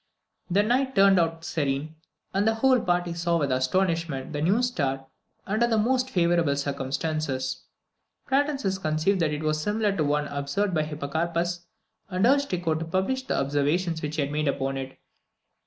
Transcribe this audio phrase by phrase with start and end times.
[0.49, 1.93] The night turned out serene,
[2.33, 5.05] and the whole party saw with astonishment the new star
[5.45, 7.65] under the most favourable circumstances.
[8.25, 11.67] Pratensis conceived that it was similar to the one observed by Hipparchus,
[12.09, 14.97] and urged Tycho to publish the observations which he had made upon it.